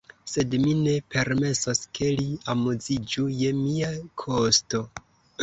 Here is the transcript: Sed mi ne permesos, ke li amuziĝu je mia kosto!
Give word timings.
Sed 0.35 0.53
mi 0.61 0.71
ne 0.77 0.95
permesos, 1.15 1.81
ke 1.99 2.09
li 2.21 2.25
amuziĝu 2.55 3.27
je 3.43 3.53
mia 3.61 3.93
kosto! 4.25 4.85